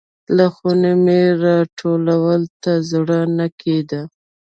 له 0.35 0.45
خونې 0.55 0.93
مې 1.03 1.21
راوتلو 1.41 2.33
ته 2.61 2.71
زړه 2.91 3.19
نه 3.37 3.47
کیده. 3.59 4.01